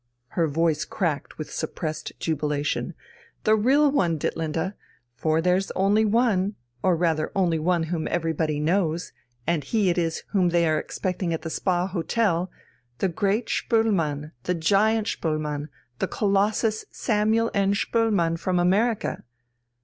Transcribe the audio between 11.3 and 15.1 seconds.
at the Spa Hotel the great Spoelmann, the giant